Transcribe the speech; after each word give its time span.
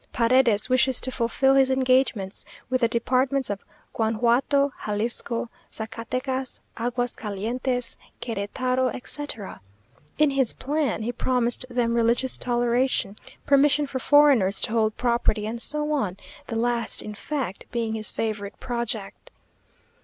Paredes 0.13 0.67
wishes 0.67 0.99
to 1.01 1.11
fulfil 1.11 1.53
his 1.53 1.69
engagements 1.69 2.43
with 2.71 2.81
the 2.81 2.87
departments 2.87 3.51
of 3.51 3.63
Guanjuato, 3.93 4.71
Jalisco, 4.85 5.47
Zacatecas, 5.71 6.59
Aguas 6.75 7.15
Calientes, 7.15 7.97
Queretaro, 8.19 8.87
etc. 8.87 9.61
In 10.17 10.31
his 10.31 10.53
plan 10.53 11.03
he 11.03 11.11
promised 11.11 11.67
them 11.69 11.93
religious 11.93 12.35
toleration, 12.39 13.15
permission 13.45 13.85
for 13.85 13.99
foreigners 13.99 14.59
to 14.61 14.71
hold 14.71 14.97
property, 14.97 15.45
and 15.45 15.61
so 15.61 15.91
on 15.91 16.17
the 16.47 16.55
last, 16.55 17.03
in 17.03 17.13
fact, 17.13 17.67
being 17.69 17.93
his 17.93 18.09
favourite 18.09 18.59
project. 18.59 19.29